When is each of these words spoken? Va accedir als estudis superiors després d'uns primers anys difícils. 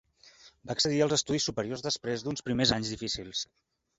Va 0.69 0.71
accedir 0.77 1.01
als 1.05 1.13
estudis 1.17 1.45
superiors 1.51 1.85
després 1.87 2.25
d'uns 2.27 2.45
primers 2.49 2.75
anys 2.79 2.93
difícils. 2.95 3.45